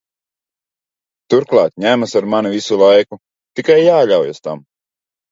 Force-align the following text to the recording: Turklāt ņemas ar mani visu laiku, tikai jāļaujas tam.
Turklāt 1.33 1.73
ņemas 1.83 2.15
ar 2.21 2.27
mani 2.35 2.51
visu 2.53 2.77
laiku, 2.83 3.19
tikai 3.59 3.77
jāļaujas 3.83 4.41
tam. 4.49 4.65